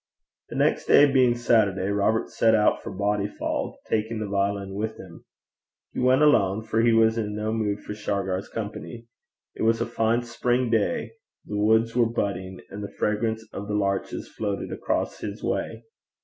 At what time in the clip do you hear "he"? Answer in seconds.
5.93-5.99, 6.81-6.91